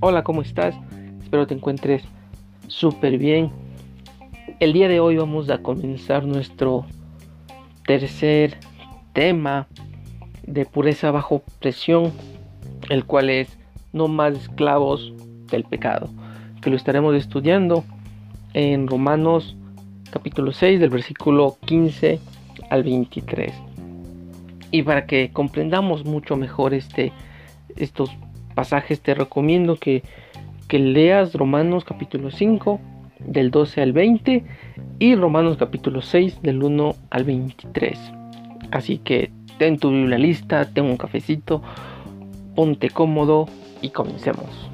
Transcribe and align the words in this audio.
Hola, 0.00 0.24
¿cómo 0.24 0.42
estás? 0.42 0.74
Espero 1.22 1.46
te 1.46 1.54
encuentres 1.54 2.02
súper 2.68 3.18
bien. 3.18 3.50
El 4.58 4.72
día 4.72 4.88
de 4.88 4.98
hoy 4.98 5.16
vamos 5.16 5.50
a 5.50 5.58
comenzar 5.58 6.24
nuestro 6.24 6.86
tercer 7.86 8.58
tema 9.12 9.68
de 10.46 10.66
pureza 10.66 11.10
bajo 11.10 11.42
presión, 11.60 12.12
el 12.88 13.04
cual 13.04 13.30
es 13.30 13.58
no 13.92 14.08
más 14.08 14.34
esclavos 14.34 15.12
del 15.50 15.64
pecado, 15.64 16.08
que 16.62 16.70
lo 16.70 16.76
estaremos 16.76 17.14
estudiando 17.14 17.84
en 18.54 18.88
Romanos 18.88 19.56
capítulo 20.10 20.52
6 20.52 20.80
del 20.80 20.90
versículo 20.90 21.56
15 21.66 22.18
al 22.70 22.82
23. 22.82 23.69
Y 24.70 24.82
para 24.82 25.06
que 25.06 25.30
comprendamos 25.32 26.04
mucho 26.04 26.36
mejor 26.36 26.74
este, 26.74 27.12
estos 27.76 28.10
pasajes 28.54 29.00
te 29.00 29.14
recomiendo 29.14 29.76
que, 29.76 30.02
que 30.68 30.78
leas 30.78 31.34
Romanos 31.34 31.84
capítulo 31.84 32.30
5 32.30 32.80
del 33.18 33.50
12 33.50 33.82
al 33.82 33.92
20 33.92 34.44
y 34.98 35.14
Romanos 35.14 35.56
capítulo 35.56 36.02
6 36.02 36.42
del 36.42 36.62
1 36.62 36.94
al 37.10 37.24
23. 37.24 37.98
Así 38.70 38.98
que 38.98 39.30
ten 39.58 39.78
tu 39.78 39.90
Biblia 39.90 40.18
lista, 40.18 40.64
ten 40.64 40.84
un 40.84 40.96
cafecito, 40.96 41.62
ponte 42.54 42.90
cómodo 42.90 43.46
y 43.82 43.90
comencemos. 43.90 44.70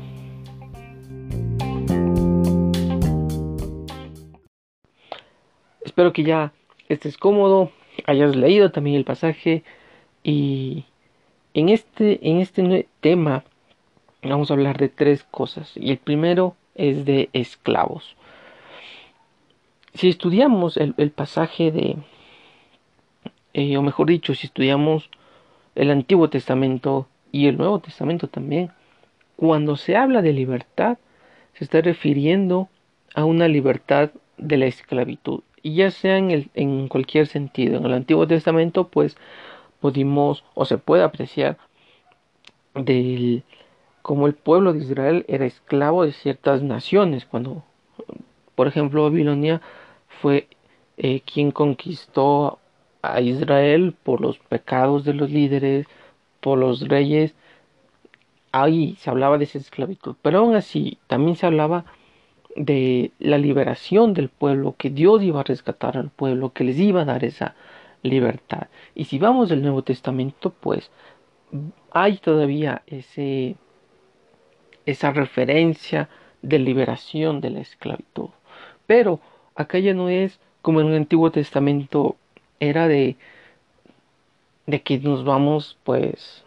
Espero 5.85 6.13
que 6.13 6.25
ya 6.25 6.53
estés 6.89 7.17
cómodo, 7.17 7.71
hayas 8.07 8.37
leído 8.37 8.71
también 8.71 8.97
el 8.97 9.05
pasaje 9.05 9.65
y 10.27 10.87
en 11.55 11.69
este, 11.69 12.19
en 12.29 12.39
este 12.39 12.89
tema 13.01 13.45
vamos 14.25 14.51
a 14.51 14.55
hablar 14.55 14.77
de 14.77 14.89
tres 14.89 15.23
cosas 15.23 15.71
y 15.77 15.93
el 15.93 15.99
primero 15.99 16.57
es 16.75 17.05
de 17.05 17.31
esclavos. 17.33 18.17
Si 19.95 20.09
estudiamos 20.09 20.77
el, 20.79 21.13
pasaje 21.13 21.71
de, 21.71 21.97
eh, 23.55 23.77
o 23.77 23.83
mejor 23.83 24.09
dicho, 24.09 24.35
si 24.35 24.49
estudiamos 24.49 25.11
el 25.77 25.93
Antiguo 25.93 26.29
Testamento 26.29 27.07
y 27.31 27.47
el 27.47 27.57
Nuevo 27.57 27.79
Testamento 27.79 28.27
también, 28.27 28.73
cuando 29.37 29.77
se 29.77 29.97
habla 29.97 30.23
de 30.23 30.33
libertad, 30.33 30.99
se 31.55 31.63
está 31.63 31.83
refiriendo 31.83 32.69
a 33.15 33.25
una 33.25 33.47
libertad 33.47 34.11
de 34.39 34.57
la 34.57 34.67
esclavitud, 34.67 35.43
y 35.63 35.77
ya 35.77 35.93
sea 35.93 36.19
en, 36.19 36.33
el, 36.33 36.51
en 36.55 36.89
cualquier 36.89 37.29
sentido. 37.29 37.79
En 37.79 37.87
el 37.87 37.95
Antiguo 37.95 38.27
Testamento, 38.27 38.89
pues, 38.89 39.17
pudimos 39.81 40.45
o 40.55 40.65
se 40.65 40.79
puede 40.79 41.03
apreciar 41.03 41.59
del 42.75 43.45
como 44.07 44.29
el 44.29 44.35
pueblo 44.35 44.73
de 44.73 44.79
Israel 44.79 45.25
era 45.27 45.47
esclavo 45.47 46.05
de 46.05 46.13
ciertas 46.13 46.63
naciones, 46.63 47.27
cuando, 47.27 47.65
por 48.55 48.69
ejemplo, 48.69 49.03
Babilonia 49.03 49.61
fue 50.23 50.49
eh, 50.97 51.23
quien 51.23 51.51
conquistó 51.51 52.61
a 53.03 53.21
Israel 53.21 53.97
por 54.05 54.21
los 54.21 54.39
pecados 54.39 55.05
de 55.05 55.15
los 55.15 55.31
líderes, 55.31 55.87
por 56.41 56.57
los 56.57 56.87
reyes, 56.87 57.35
ahí 58.53 58.95
se 59.01 59.11
hablaba 59.11 59.39
de 59.39 59.45
esa 59.45 59.59
esclavitud, 59.59 60.15
pero 60.23 60.39
aún 60.39 60.55
así 60.55 60.99
también 61.09 61.37
se 61.37 61.47
hablaba 61.47 61.85
de 62.55 63.11
la 63.19 63.39
liberación 63.39 64.15
del 64.15 64.29
pueblo, 64.29 64.77
que 64.79 64.91
Dios 64.91 65.23
iba 65.25 65.41
a 65.41 65.45
rescatar 65.45 65.97
al 65.97 66.11
pueblo, 66.11 66.53
que 66.53 66.63
les 66.63 66.79
iba 66.79 67.03
a 67.03 67.05
dar 67.05 67.25
esa 67.25 67.57
libertad. 68.07 68.69
Y 68.95 69.05
si 69.05 69.19
vamos 69.19 69.49
del 69.49 69.63
Nuevo 69.63 69.83
Testamento, 69.83 70.51
pues 70.51 70.91
hay 71.91 72.19
todavía 72.19 72.83
ese 72.87 73.57
esa 74.85 75.11
referencia 75.11 76.09
de 76.43 76.59
liberación 76.59 77.41
de 77.41 77.51
la 77.51 77.61
esclavitud. 77.61 78.31
Pero 78.87 79.21
acá 79.55 79.79
ya 79.79 79.95
no 79.95 80.09
es 80.09 80.39
como 80.63 80.81
en 80.81 80.89
el 80.89 80.97
Antiguo 80.97 81.31
Testamento 81.31 82.17
era 82.61 82.89
de 82.89 83.17
de 84.67 84.83
que 84.83 84.99
nos 84.99 85.25
vamos 85.25 85.79
pues 85.85 86.45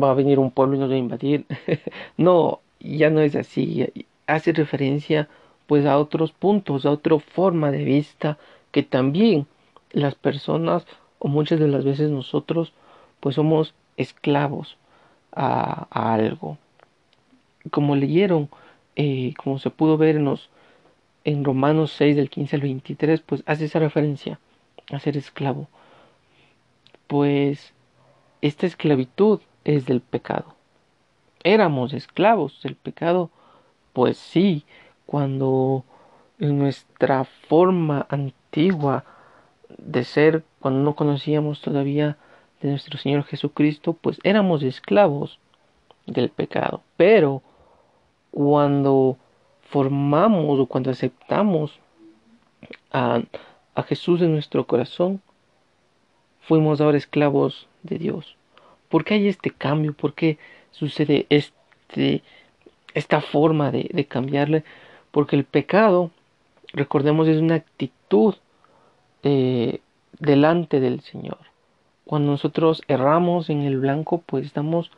va 0.00 0.10
a 0.10 0.14
venir 0.14 0.38
un 0.38 0.50
pueblo 0.50 0.76
y 0.76 0.78
nos 0.78 0.90
va 0.90 0.94
a 0.94 0.98
invadir. 0.98 1.46
no, 2.16 2.60
ya 2.80 3.10
no 3.10 3.20
es 3.20 3.34
así. 3.34 3.86
Hace 4.26 4.52
referencia 4.52 5.28
pues 5.66 5.84
a 5.86 5.98
otros 5.98 6.32
puntos, 6.32 6.86
a 6.86 6.90
otra 6.90 7.18
forma 7.18 7.70
de 7.70 7.84
vista 7.84 8.38
que 8.70 8.82
también 8.82 9.46
las 10.00 10.14
personas 10.14 10.86
o 11.18 11.28
muchas 11.28 11.58
de 11.60 11.68
las 11.68 11.84
veces 11.84 12.10
nosotros 12.10 12.72
pues 13.20 13.34
somos 13.34 13.74
esclavos 13.96 14.76
a, 15.32 15.86
a 15.90 16.14
algo 16.14 16.58
como 17.70 17.96
leyeron, 17.96 18.48
eh, 18.96 19.34
como 19.42 19.58
se 19.58 19.70
pudo 19.70 19.96
ver 19.96 20.16
en, 20.16 20.24
los, 20.24 20.50
en 21.24 21.44
Romanos 21.44 21.92
6 21.96 22.16
del 22.16 22.30
15 22.30 22.56
al 22.56 22.62
23, 22.62 23.20
pues 23.20 23.42
hace 23.46 23.66
esa 23.66 23.78
referencia 23.78 24.38
a 24.92 25.00
ser 25.00 25.16
esclavo. 25.16 25.68
Pues 27.06 27.72
esta 28.40 28.66
esclavitud 28.66 29.40
es 29.64 29.86
del 29.86 30.00
pecado. 30.00 30.54
Éramos 31.44 31.92
esclavos 31.92 32.60
del 32.62 32.74
pecado, 32.74 33.30
pues 33.92 34.16
sí, 34.16 34.64
cuando 35.06 35.84
en 36.38 36.58
nuestra 36.58 37.24
forma 37.24 38.06
antigua 38.10 39.04
de 39.68 40.04
ser, 40.04 40.44
cuando 40.60 40.80
no 40.80 40.94
conocíamos 40.94 41.60
todavía 41.60 42.16
de 42.60 42.70
nuestro 42.70 42.98
Señor 42.98 43.24
Jesucristo, 43.24 43.92
pues 43.94 44.18
éramos 44.22 44.62
esclavos 44.62 45.38
del 46.06 46.30
pecado. 46.30 46.82
Pero 46.96 47.42
cuando 48.30 49.16
formamos 49.68 50.58
o 50.58 50.66
cuando 50.66 50.90
aceptamos 50.90 51.78
a, 52.92 53.22
Jesús 53.88 54.22
en 54.22 54.32
nuestro 54.32 54.66
corazón, 54.66 55.20
fuimos 56.40 56.80
ahora 56.80 56.96
esclavos 56.96 57.68
de 57.82 57.98
Dios. 57.98 58.36
¿Por 58.88 59.04
qué 59.04 59.14
hay 59.14 59.28
este 59.28 59.50
cambio? 59.50 59.92
¿Por 59.92 60.14
qué 60.14 60.38
sucede 60.70 61.26
este, 61.28 62.22
esta 62.94 63.20
forma 63.20 63.70
de, 63.70 63.90
de 63.92 64.06
cambiarle? 64.06 64.64
Porque 65.10 65.36
el 65.36 65.44
pecado, 65.44 66.10
recordemos, 66.72 67.28
es 67.28 67.38
una 67.38 67.56
actitud 67.56 68.36
eh, 69.28 69.80
delante 70.20 70.78
del 70.78 71.00
Señor. 71.00 71.38
Cuando 72.04 72.30
nosotros 72.30 72.80
erramos 72.86 73.50
en 73.50 73.62
el 73.62 73.80
blanco, 73.80 74.22
pues 74.24 74.46
estamos 74.46 74.92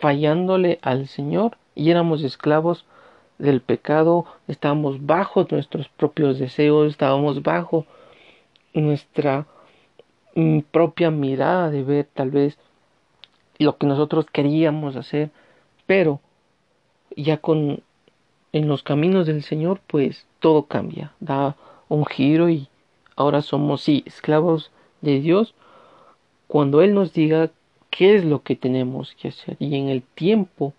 fallándole 0.00 0.80
al 0.82 1.06
Señor 1.06 1.56
y 1.76 1.92
éramos 1.92 2.24
esclavos 2.24 2.84
del 3.38 3.60
pecado, 3.60 4.24
estábamos 4.48 5.06
bajo 5.06 5.46
nuestros 5.48 5.88
propios 5.90 6.40
deseos, 6.40 6.90
estábamos 6.90 7.44
bajo 7.44 7.86
nuestra 8.74 9.46
mm, 10.34 10.62
propia 10.72 11.12
mirada 11.12 11.70
de 11.70 11.84
ver 11.84 12.08
tal 12.12 12.32
vez 12.32 12.58
lo 13.60 13.78
que 13.78 13.86
nosotros 13.86 14.26
queríamos 14.32 14.96
hacer, 14.96 15.30
pero 15.86 16.20
ya 17.16 17.36
con 17.36 17.84
en 18.52 18.66
los 18.66 18.82
caminos 18.82 19.28
del 19.28 19.44
Señor, 19.44 19.78
pues 19.86 20.26
todo 20.40 20.64
cambia, 20.64 21.12
da 21.20 21.54
un 21.88 22.04
giro 22.04 22.48
y 22.48 22.68
ahora 23.18 23.42
somos 23.42 23.82
sí 23.82 24.04
esclavos 24.06 24.70
de 25.00 25.18
Dios 25.18 25.54
cuando 26.46 26.82
Él 26.82 26.94
nos 26.94 27.12
diga 27.12 27.50
qué 27.90 28.14
es 28.14 28.24
lo 28.24 28.42
que 28.44 28.54
tenemos 28.54 29.16
que 29.16 29.28
hacer 29.28 29.56
y 29.58 29.74
en 29.74 29.88
el 29.88 30.02
tiempo 30.02 30.72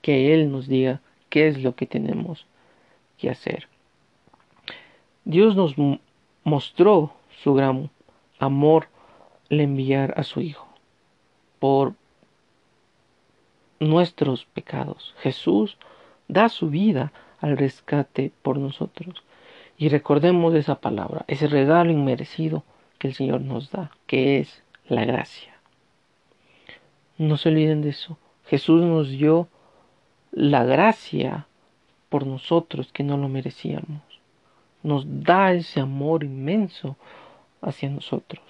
que 0.00 0.32
Él 0.32 0.52
nos 0.52 0.68
diga 0.68 1.00
qué 1.30 1.48
es 1.48 1.60
lo 1.60 1.74
que 1.74 1.86
tenemos 1.86 2.46
que 3.18 3.28
hacer. 3.28 3.66
Dios 5.24 5.56
nos 5.56 5.74
mostró 6.44 7.12
su 7.42 7.54
gran 7.54 7.90
amor 8.38 8.86
al 9.50 9.60
enviar 9.60 10.14
a 10.16 10.22
su 10.22 10.40
Hijo 10.40 10.68
por 11.58 11.94
nuestros 13.80 14.44
pecados. 14.44 15.12
Jesús 15.18 15.76
da 16.28 16.48
su 16.48 16.70
vida 16.70 17.12
al 17.40 17.56
rescate 17.56 18.30
por 18.42 18.58
nosotros. 18.58 19.24
Y 19.78 19.88
recordemos 19.88 20.54
esa 20.54 20.80
palabra, 20.80 21.24
ese 21.28 21.46
regalo 21.46 21.92
inmerecido 21.92 22.64
que 22.98 23.06
el 23.06 23.14
Señor 23.14 23.42
nos 23.42 23.70
da, 23.70 23.92
que 24.06 24.40
es 24.40 24.64
la 24.88 25.04
gracia. 25.04 25.54
No 27.16 27.36
se 27.36 27.48
olviden 27.48 27.82
de 27.82 27.90
eso. 27.90 28.18
Jesús 28.46 28.82
nos 28.82 29.08
dio 29.08 29.48
la 30.32 30.64
gracia 30.64 31.46
por 32.08 32.26
nosotros 32.26 32.90
que 32.92 33.04
no 33.04 33.16
lo 33.16 33.28
merecíamos. 33.28 34.02
Nos 34.82 35.04
da 35.06 35.52
ese 35.52 35.80
amor 35.80 36.24
inmenso 36.24 36.96
hacia 37.60 37.88
nosotros. 37.88 38.42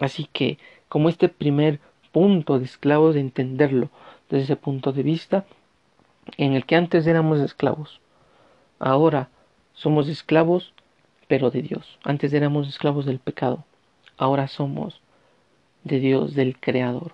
Así 0.00 0.28
que, 0.32 0.58
como 0.88 1.08
este 1.08 1.28
primer 1.28 1.78
punto 2.10 2.58
de 2.58 2.64
esclavos, 2.64 3.14
de 3.14 3.20
entenderlo 3.20 3.90
desde 4.28 4.44
ese 4.44 4.56
punto 4.56 4.92
de 4.92 5.02
vista, 5.04 5.44
en 6.36 6.54
el 6.54 6.64
que 6.66 6.76
antes 6.76 7.06
éramos 7.06 7.38
esclavos, 7.40 8.00
ahora 8.78 9.28
somos 9.74 10.08
esclavos, 10.08 10.72
pero 11.28 11.50
de 11.50 11.62
Dios. 11.62 11.98
Antes 12.04 12.32
éramos 12.32 12.68
esclavos 12.68 13.04
del 13.04 13.18
pecado, 13.18 13.64
ahora 14.16 14.48
somos 14.48 15.00
de 15.82 16.00
Dios, 16.00 16.34
del 16.34 16.58
Creador. 16.58 17.12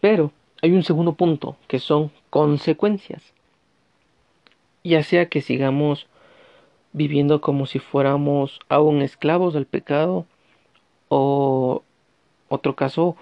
Pero 0.00 0.32
hay 0.62 0.72
un 0.72 0.82
segundo 0.82 1.14
punto, 1.14 1.56
que 1.66 1.78
son 1.78 2.10
consecuencias. 2.30 3.34
Ya 4.84 5.02
sea 5.02 5.28
que 5.28 5.42
sigamos 5.42 6.06
viviendo 6.92 7.40
como 7.40 7.66
si 7.66 7.78
fuéramos 7.78 8.60
aún 8.68 9.02
esclavos 9.02 9.54
del 9.54 9.66
pecado, 9.66 10.26
o 11.08 11.82
otro 12.48 12.76
caso, 12.76 13.16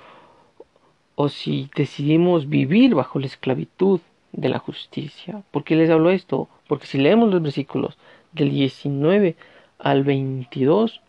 o 1.15 1.29
si 1.29 1.71
decidimos 1.75 2.49
vivir 2.49 2.95
bajo 2.95 3.19
la 3.19 3.27
esclavitud 3.27 4.01
de 4.33 4.49
la 4.49 4.59
justicia. 4.59 5.43
¿Por 5.51 5.65
qué 5.65 5.75
les 5.75 5.91
hablo 5.91 6.11
esto? 6.11 6.49
Porque 6.69 6.87
si 6.87 6.99
leemos 6.99 7.31
los 7.31 7.43
versículos 7.43 7.99
del 8.33 8.51
19 8.51 9.37
al 9.79 10.05
22, 10.05 11.01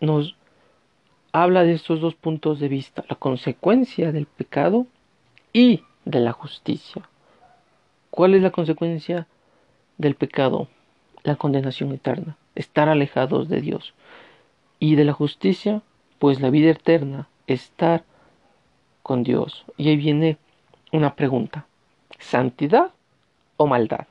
nos 0.00 0.36
habla 1.32 1.64
de 1.64 1.72
estos 1.72 2.00
dos 2.00 2.14
puntos 2.14 2.60
de 2.60 2.68
vista, 2.68 3.04
la 3.08 3.16
consecuencia 3.16 4.12
del 4.12 4.26
pecado 4.26 4.86
y 5.52 5.82
de 6.04 6.20
la 6.20 6.32
justicia. 6.32 7.02
¿Cuál 8.10 8.34
es 8.34 8.42
la 8.42 8.50
consecuencia 8.50 9.26
del 9.98 10.14
pecado? 10.14 10.68
La 11.24 11.36
condenación 11.36 11.92
eterna, 11.92 12.36
estar 12.54 12.88
alejados 12.88 13.48
de 13.48 13.60
Dios. 13.60 13.94
Y 14.78 14.94
de 14.94 15.04
la 15.04 15.12
justicia, 15.12 15.82
pues 16.20 16.40
la 16.40 16.50
vida 16.50 16.70
eterna, 16.70 17.28
estar 17.48 18.04
con 19.02 19.24
Dios. 19.24 19.64
Y 19.76 19.88
ahí 19.88 19.96
viene 19.96 20.38
una 20.92 21.16
pregunta, 21.16 21.66
¿santidad 22.20 22.92
o 23.56 23.66
maldad? 23.66 24.06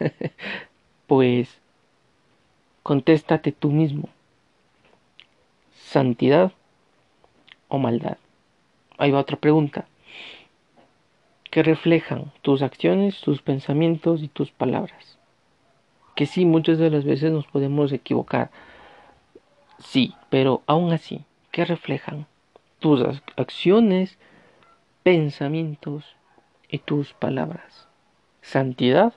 pues 1.06 1.60
contéstate 2.82 3.52
tú 3.52 3.70
mismo 3.70 4.08
santidad 5.90 6.52
o 7.68 7.78
maldad. 7.78 8.16
Ahí 8.96 9.10
va 9.10 9.18
otra 9.18 9.36
pregunta. 9.36 9.86
¿Qué 11.50 11.64
reflejan 11.64 12.32
tus 12.42 12.62
acciones, 12.62 13.20
tus 13.20 13.42
pensamientos 13.42 14.22
y 14.22 14.28
tus 14.28 14.52
palabras? 14.52 15.18
Que 16.14 16.26
sí, 16.26 16.44
muchas 16.44 16.78
de 16.78 16.90
las 16.90 17.04
veces 17.04 17.32
nos 17.32 17.46
podemos 17.46 17.92
equivocar. 17.92 18.50
Sí, 19.78 20.14
pero 20.28 20.62
aún 20.66 20.92
así, 20.92 21.24
¿qué 21.50 21.64
reflejan 21.64 22.26
tus 22.78 23.02
acciones, 23.36 24.16
pensamientos 25.02 26.04
y 26.68 26.78
tus 26.78 27.14
palabras? 27.14 27.88
¿Santidad 28.42 29.14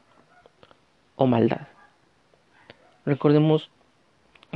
o 1.16 1.28
maldad? 1.28 1.68
Recordemos 3.06 3.70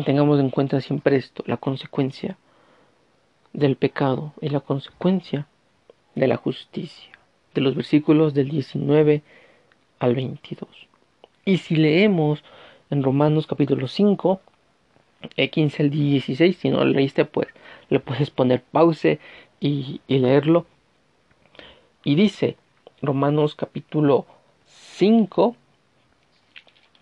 tengamos 0.04 0.40
en 0.40 0.50
cuenta 0.50 0.80
siempre 0.82 1.16
esto, 1.18 1.44
la 1.48 1.58
consecuencia 1.58 2.38
del 3.54 3.76
pecado 3.76 4.34
y 4.42 4.50
la 4.50 4.60
consecuencia 4.60 5.48
de 6.16 6.28
la 6.28 6.38
justicia, 6.38 7.12
de 7.54 7.62
los 7.62 7.76
versículos 7.76 8.34
del 8.34 8.50
19 8.50 9.24
al 10.00 10.16
22. 10.16 10.70
Y 11.46 11.58
si 11.58 11.76
leemos 11.76 12.44
en 12.90 13.04
Romanos 13.04 13.48
capítulo 13.48 13.88
5, 13.88 14.42
15 15.52 15.84
al 15.84 15.90
16, 15.90 16.58
si 16.58 16.70
no 16.70 16.78
lo 16.80 16.86
leíste, 16.86 17.26
pues 17.26 17.48
le 17.90 18.00
puedes 18.00 18.30
poner 18.30 18.62
pause 18.62 19.20
y, 19.60 20.02
y 20.08 20.20
leerlo. 20.20 20.66
Y 22.04 22.16
dice 22.16 22.58
Romanos 23.02 23.56
capítulo 23.56 24.26
5, 24.66 25.56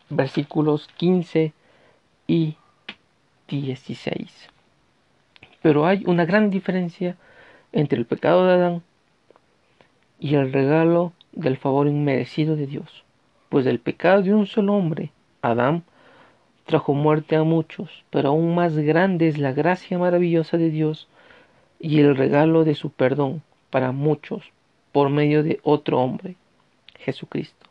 versículos 0.10 0.88
15 0.98 1.54
y 2.28 2.58
16. 3.48 4.50
Pero 5.62 5.86
hay 5.86 6.04
una 6.06 6.26
gran 6.26 6.50
diferencia 6.50 7.18
entre 7.72 8.00
el 8.00 8.06
pecado 8.06 8.46
de 8.46 8.54
Adán 8.54 8.84
y 10.20 10.36
el 10.36 10.52
regalo 10.52 11.14
del 11.34 11.58
favor 11.58 11.88
inmerecido 11.88 12.56
de 12.56 12.68
Dios, 12.68 13.04
pues 13.50 13.66
el 13.66 13.80
pecado 13.80 14.22
de 14.22 14.34
un 14.34 14.48
solo 14.48 14.74
hombre, 14.76 15.12
Adán, 15.42 15.84
trajo 16.66 16.94
muerte 16.94 17.36
a 17.36 17.44
muchos, 17.44 18.04
pero 18.10 18.30
aún 18.30 18.56
más 18.56 18.76
grande 18.78 19.28
es 19.28 19.38
la 19.38 19.54
gracia 19.54 19.98
maravillosa 19.98 20.58
de 20.58 20.70
Dios 20.70 21.08
y 21.80 22.00
el 22.00 22.16
regalo 22.16 22.64
de 22.64 22.76
su 22.76 22.90
perdón 22.90 23.44
para 23.70 23.92
muchos 23.92 24.44
por 24.92 25.10
medio 25.10 25.44
de 25.44 25.60
otro 25.64 26.00
hombre, 26.00 26.36
Jesucristo. 26.98 27.68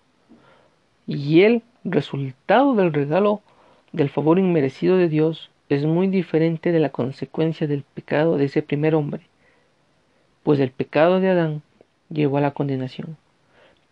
Y 1.06 1.40
el 1.42 1.62
resultado 1.84 2.74
del 2.74 2.92
regalo 2.92 3.42
del 3.92 4.10
favor 4.10 4.38
inmerecido 4.38 4.96
de 4.96 5.08
Dios 5.08 5.50
es 5.68 5.84
muy 5.84 6.08
diferente 6.08 6.72
de 6.72 6.80
la 6.80 6.90
consecuencia 6.90 7.66
del 7.66 7.82
pecado 7.82 8.36
de 8.36 8.46
ese 8.46 8.62
primer 8.62 8.94
hombre, 8.94 9.22
pues 10.42 10.60
el 10.60 10.70
pecado 10.70 11.20
de 11.20 11.30
Adán 11.30 11.62
llevó 12.10 12.38
a 12.38 12.42
la 12.42 12.52
condenación, 12.52 13.16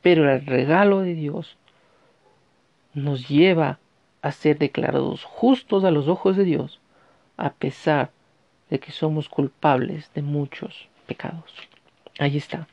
pero 0.02 0.30
el 0.30 0.44
regalo 0.44 1.00
de 1.00 1.14
Dios 1.14 1.56
nos 2.94 3.28
lleva 3.28 3.78
a 4.20 4.32
ser 4.32 4.58
declarados 4.58 5.24
justos 5.24 5.84
a 5.84 5.90
los 5.90 6.08
ojos 6.08 6.36
de 6.36 6.44
Dios, 6.44 6.80
a 7.36 7.50
pesar 7.50 8.10
de 8.70 8.78
que 8.78 8.92
somos 8.92 9.28
culpables 9.28 10.10
de 10.14 10.22
muchos 10.22 10.88
pecados. 11.06 11.52
Ahí 12.18 12.36
está. 12.36 12.68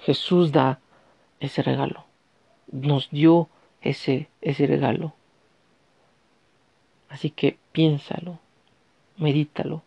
Jesús 0.00 0.52
da 0.52 0.78
ese 1.40 1.62
regalo, 1.62 2.04
nos 2.70 3.10
dio 3.10 3.48
ese, 3.82 4.28
ese 4.40 4.66
regalo 4.66 5.14
Así 7.10 7.30
que 7.30 7.58
piénsalo, 7.72 8.38
medítalo. 9.18 9.82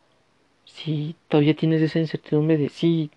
Si 0.66 1.16
todavía 1.30 1.56
tienes 1.56 1.82
esa 1.82 2.00
incertidumbre 2.00 2.58
de 2.58 2.70
si 2.70 3.10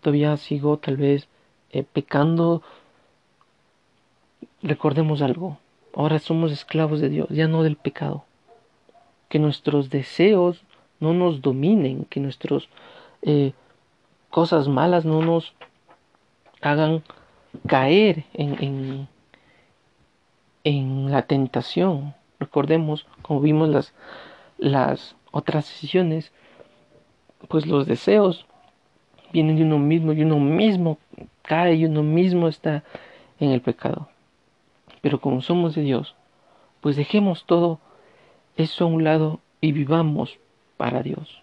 todavía 0.00 0.36
sigo 0.38 0.78
tal 0.78 0.96
vez 0.96 1.28
eh, 1.70 1.84
pecando, 1.84 2.62
recordemos 4.62 5.20
algo. 5.20 5.58
Ahora 5.94 6.18
somos 6.18 6.52
esclavos 6.52 7.00
de 7.00 7.10
Dios, 7.10 7.28
ya 7.28 7.48
no 7.48 7.62
del 7.62 7.76
pecado. 7.76 8.24
Que 9.28 9.38
nuestros 9.38 9.90
deseos 9.90 10.62
no 10.98 11.12
nos 11.12 11.42
dominen, 11.42 12.06
que 12.06 12.20
nuestras 12.20 12.66
eh, 13.22 13.52
cosas 14.30 14.68
malas 14.68 15.04
no 15.04 15.20
nos 15.20 15.52
hagan 16.62 17.02
caer 17.66 18.24
en, 18.34 19.08
en, 20.64 21.10
la 21.10 21.22
tentación. 21.22 22.14
Recordemos, 22.38 23.06
como 23.22 23.40
vimos 23.40 23.68
las, 23.68 23.92
las 24.58 25.16
otras 25.30 25.66
sesiones, 25.66 26.32
pues 27.48 27.66
los 27.66 27.86
deseos 27.86 28.46
vienen 29.32 29.56
de 29.56 29.62
uno 29.62 29.78
mismo 29.78 30.12
y 30.12 30.22
uno 30.22 30.38
mismo 30.38 30.98
cae 31.42 31.74
y 31.74 31.84
uno 31.84 32.02
mismo 32.02 32.48
está 32.48 32.84
en 33.38 33.50
el 33.50 33.60
pecado. 33.60 34.08
Pero 35.00 35.20
como 35.20 35.40
somos 35.40 35.74
de 35.74 35.82
Dios, 35.82 36.14
pues 36.80 36.96
dejemos 36.96 37.44
todo 37.44 37.78
eso 38.56 38.84
a 38.84 38.88
un 38.88 39.04
lado 39.04 39.40
y 39.60 39.72
vivamos 39.72 40.38
para 40.76 41.02
Dios. 41.02 41.42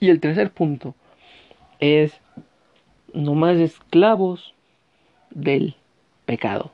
Y 0.00 0.10
el 0.10 0.20
tercer 0.20 0.50
punto 0.50 0.94
es 1.78 2.20
no 3.14 3.34
más 3.34 3.56
esclavos 3.56 4.54
del 5.34 5.76
pecado 6.24 6.72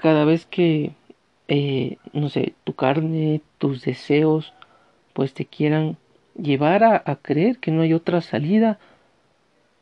cada 0.00 0.24
vez 0.24 0.46
que, 0.46 0.92
eh, 1.48 1.98
no 2.14 2.30
sé, 2.30 2.54
tu 2.64 2.72
carne, 2.72 3.42
tus 3.58 3.82
deseos, 3.82 4.54
pues 5.12 5.34
te 5.34 5.44
quieran 5.44 5.98
llevar 6.40 6.84
a, 6.84 7.02
a 7.04 7.16
creer 7.16 7.58
que 7.58 7.70
no 7.70 7.82
hay 7.82 7.92
otra 7.92 8.22
salida, 8.22 8.78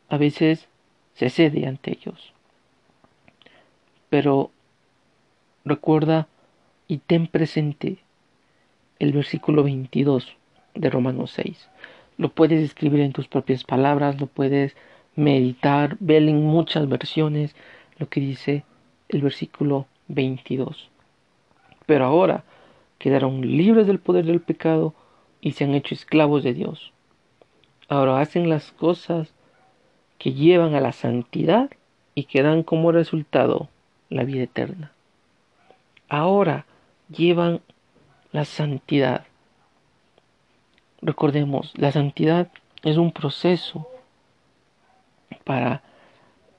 a 0.09 0.17
veces 0.17 0.67
se 1.13 1.29
cede 1.29 1.67
ante 1.67 1.91
ellos. 1.91 2.33
Pero 4.09 4.51
recuerda 5.63 6.27
y 6.89 6.97
ten 6.97 7.27
presente 7.27 7.99
el 8.99 9.13
versículo 9.13 9.63
22 9.63 10.35
de 10.75 10.89
Romanos 10.89 11.31
6. 11.31 11.69
Lo 12.17 12.27
puedes 12.27 12.61
escribir 12.61 12.99
en 12.99 13.13
tus 13.13 13.29
propias 13.29 13.63
palabras, 13.63 14.19
lo 14.19 14.27
puedes 14.27 14.75
meditar, 15.19 15.97
ver 15.99 16.23
en 16.23 16.45
muchas 16.45 16.87
versiones 16.87 17.55
lo 17.97 18.07
que 18.07 18.21
dice 18.21 18.63
el 19.09 19.21
versículo 19.21 19.85
22. 20.07 20.89
Pero 21.85 22.05
ahora 22.05 22.43
quedaron 22.97 23.41
libres 23.41 23.85
del 23.85 23.99
poder 23.99 24.25
del 24.25 24.39
pecado 24.39 24.93
y 25.41 25.51
se 25.51 25.65
han 25.65 25.73
hecho 25.73 25.93
esclavos 25.93 26.43
de 26.43 26.53
Dios. 26.53 26.93
Ahora 27.89 28.21
hacen 28.21 28.49
las 28.49 28.71
cosas 28.71 29.33
que 30.17 30.33
llevan 30.33 30.73
a 30.75 30.79
la 30.79 30.93
santidad 30.93 31.69
y 32.15 32.25
que 32.25 32.41
dan 32.41 32.63
como 32.63 32.91
resultado 32.91 33.67
la 34.09 34.23
vida 34.23 34.43
eterna. 34.43 34.91
Ahora 36.07 36.65
llevan 37.09 37.61
la 38.31 38.45
santidad. 38.45 39.25
Recordemos, 41.01 41.73
la 41.75 41.91
santidad 41.91 42.49
es 42.83 42.97
un 42.97 43.11
proceso 43.11 43.87
para 45.49 45.81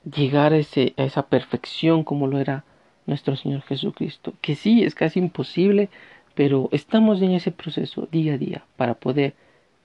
llegar 0.03 0.51
a, 0.51 0.57
esa 0.57 1.21
perfección 1.27 2.03
como 2.03 2.27
lo 2.27 2.39
era 2.39 2.65
nuestro 3.05 3.37
Señor 3.37 3.61
Jesucristo. 3.61 4.33
Que 4.41 4.55
sí, 4.55 4.83
es 4.83 4.95
casi 4.95 5.19
imposible, 5.19 5.87
pero 6.35 6.67
estamos 6.73 7.21
en 7.21 7.31
ese 7.31 7.51
proceso 7.51 8.09
día 8.11 8.33
a 8.33 8.37
día 8.37 8.65
para 8.75 8.95
poder 8.95 9.33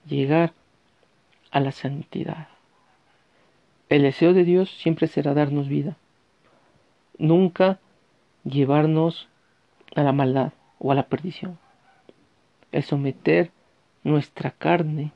llegar 0.05 0.51
a 1.51 1.61
la 1.61 1.71
santidad. 1.71 2.49
El 3.87 4.01
deseo 4.01 4.33
de 4.33 4.43
Dios 4.43 4.69
siempre 4.71 5.07
será 5.07 5.33
darnos 5.33 5.69
vida, 5.69 5.95
nunca 7.17 7.79
llevarnos 8.43 9.29
a 9.95 10.03
la 10.03 10.11
maldad 10.11 10.51
o 10.79 10.91
a 10.91 10.95
la 10.95 11.07
perdición. 11.07 11.57
El 12.73 12.83
someter 12.83 13.51
nuestra 14.03 14.51
carne 14.51 15.13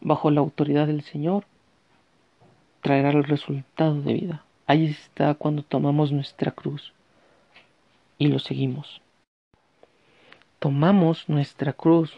bajo 0.00 0.30
la 0.30 0.40
autoridad 0.40 0.86
del 0.86 1.02
Señor 1.02 1.44
traerá 2.86 3.10
el 3.10 3.24
resultado 3.24 4.00
de 4.00 4.12
vida. 4.12 4.44
Ahí 4.64 4.86
está 4.86 5.34
cuando 5.34 5.64
tomamos 5.64 6.12
nuestra 6.12 6.52
cruz 6.52 6.92
y 8.16 8.28
lo 8.28 8.38
seguimos. 8.38 9.00
Tomamos 10.60 11.28
nuestra 11.28 11.72
cruz 11.72 12.16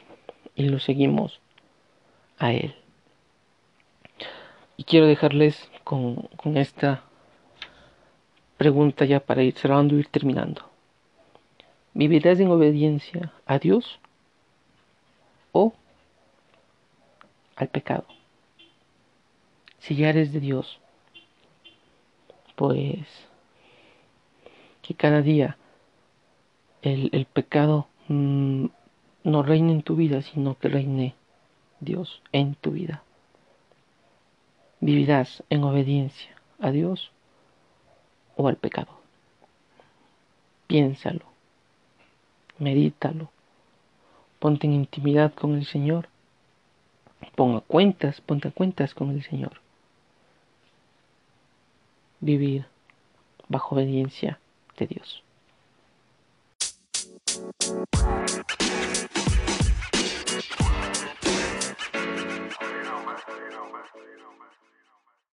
y 0.55 0.65
lo 0.65 0.79
seguimos 0.79 1.41
a 2.39 2.53
Él. 2.53 2.75
Y 4.77 4.85
quiero 4.85 5.07
dejarles 5.07 5.71
con, 5.85 6.17
con 6.37 6.59
esta 6.59 7.03
pregunta 8.59 9.07
ya 9.07 9.21
para 9.21 9.43
ir 9.43 9.55
cerrando 9.55 9.97
y 9.97 10.01
ir 10.01 10.09
terminando. 10.09 10.69
¿Vivirás 11.95 12.41
en 12.41 12.51
obediencia 12.51 13.33
a 13.47 13.59
Dios 13.59 14.01
o 15.53 15.73
al 17.57 17.69
pecado? 17.69 18.18
Si 19.81 19.97
ya 19.97 20.11
eres 20.11 20.33
de 20.33 20.41
Dios, 20.41 20.81
pues 22.57 23.07
que 24.83 24.95
cada 24.95 25.23
día 25.23 25.57
el, 26.83 27.11
el 27.13 27.27
pecado 27.27 27.89
mm, 28.09 28.67
no 29.25 29.43
reine 29.43 29.73
en 29.73 29.83
tu 29.83 29.97
vida, 29.97 30.23
sino 30.23 30.59
que 30.59 30.69
reine 30.69 31.15
Dios 31.81 32.23
en 32.33 32.55
tu 32.55 32.73
vida. 32.73 33.03
Vivirás 34.81 35.43
en 35.51 35.65
obediencia 35.65 36.31
a 36.61 36.71
Dios 36.71 37.11
o 38.37 38.49
al 38.49 38.57
pecado. 38.57 38.89
Piénsalo, 40.67 41.25
medítalo, 42.59 43.31
ponte 44.39 44.67
en 44.67 44.75
intimidad 44.75 45.35
con 45.35 45.55
el 45.55 45.65
Señor, 45.67 46.09
ponga 47.35 47.61
cuentas, 47.61 48.21
ponte 48.21 48.49
a 48.49 48.53
cuentas 48.53 48.95
con 48.95 49.11
el 49.11 49.23
Señor 49.23 49.61
vivir 52.21 52.67
bajo 53.49 53.75
obediencia 53.75 54.39
de 54.79 54.87
Dios. 54.87 55.23